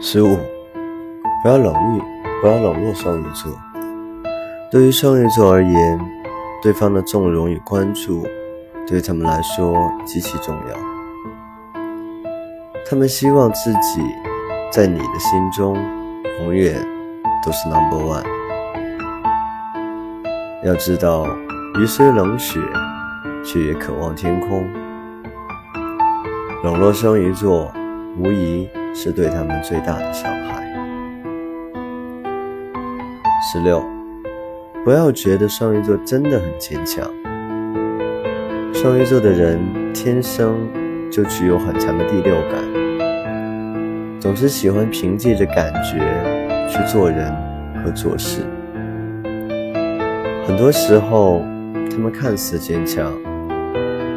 [0.00, 0.36] 十五，
[1.42, 2.02] 不要冷遇，
[2.40, 3.52] 不要冷落双鱼座。
[4.70, 6.00] 对于双鱼座而言，
[6.62, 8.26] 对方的纵容与关注，
[8.86, 9.74] 对他们来说
[10.04, 11.80] 极其重要。
[12.88, 14.00] 他们希望自己
[14.70, 15.76] 在你的心中
[16.40, 16.74] 永远
[17.44, 18.24] 都是 number one。
[20.64, 21.26] 要知道，
[21.80, 22.60] 鱼虽冷血，
[23.44, 24.64] 却也渴望天空。
[26.66, 27.72] 冷落双鱼座，
[28.18, 30.66] 无疑是对他们最大的伤害。
[33.40, 33.80] 十六，
[34.84, 37.08] 不要觉得双鱼座真的很坚强。
[38.74, 39.60] 双鱼座的人
[39.94, 40.56] 天生
[41.08, 42.60] 就具有很强的第六感，
[44.18, 46.00] 总是喜欢凭借着感觉
[46.68, 47.32] 去做人
[47.76, 48.40] 和做事。
[50.44, 51.44] 很多时候，
[51.88, 53.12] 他们看似坚强，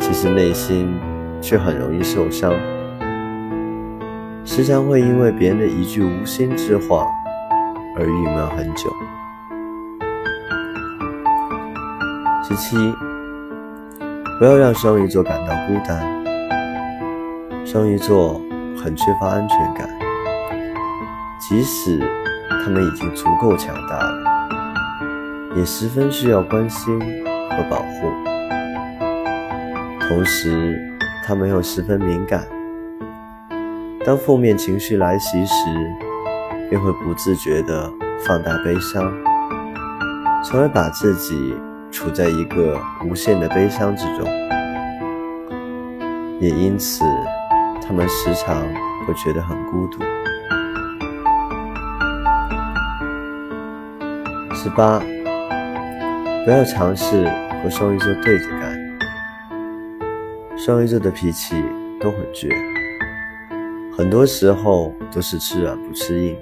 [0.00, 0.92] 其实内心……
[1.42, 2.54] 却很容易受伤，
[4.44, 7.04] 时常会因为别人的一句无心之话
[7.98, 8.88] 而郁闷很久。
[12.44, 12.76] 十七，
[14.38, 16.00] 不要让双鱼座感到孤单。
[17.66, 18.40] 双鱼座
[18.82, 19.88] 很缺乏安全感，
[21.40, 21.98] 即使
[22.48, 28.12] 他们已经足够强大了，也十分需要关心和保护，
[30.08, 30.91] 同时。
[31.24, 32.44] 他们又十分敏感，
[34.04, 35.54] 当负面情绪来袭时，
[36.68, 37.88] 便会不自觉地
[38.26, 39.12] 放大悲伤，
[40.44, 41.54] 从而把自己
[41.92, 44.28] 处在一个无限的悲伤之中。
[46.40, 47.04] 也因此，
[47.80, 48.56] 他们时常
[49.06, 50.00] 会觉得很孤独。
[54.52, 55.00] 十八，
[56.44, 57.30] 不要尝试
[57.62, 58.81] 和双鱼座对着干。
[60.64, 61.56] 双鱼座的脾气
[62.00, 62.48] 都很倔，
[63.98, 66.38] 很多时候都是吃软不吃硬，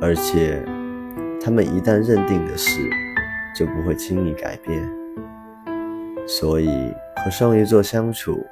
[0.00, 0.64] 而且
[1.42, 2.88] 他们一旦认定的事，
[3.52, 4.88] 就不会轻易改变。
[6.28, 6.68] 所以
[7.16, 8.46] 和双鱼座相处，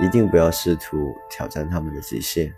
[0.00, 2.50] 一定不要试图挑战他们的极限。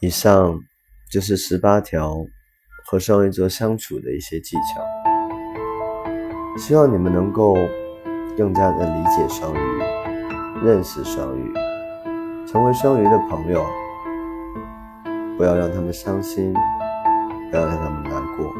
[0.00, 0.58] 以上
[1.08, 2.26] 就是十八条
[2.84, 4.82] 和双鱼座相处的一些技巧，
[6.58, 7.54] 希望你们能够。
[8.36, 9.82] 更加的理解双鱼，
[10.64, 11.52] 认识双鱼，
[12.46, 13.64] 成为双鱼的朋友。
[15.36, 16.54] 不要让他们伤心，
[17.50, 18.52] 不要让他们难过。